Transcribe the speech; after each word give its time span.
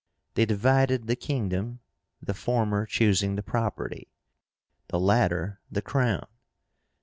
They 0.33 0.47
divided 0.47 1.05
the 1.05 1.15
kingdom, 1.15 1.79
the 2.23 2.33
former 2.33 2.87
choosing 2.87 3.35
the 3.35 3.43
property, 3.43 4.07
the 4.87 4.99
latter 4.99 5.61
the 5.71 5.83
crown. 5.83 6.25